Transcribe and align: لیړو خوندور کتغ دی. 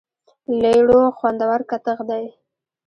لیړو 0.61 1.01
خوندور 1.17 1.59
کتغ 1.69 1.97
دی. 2.09 2.25